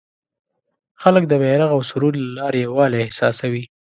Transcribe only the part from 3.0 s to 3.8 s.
احساسوي.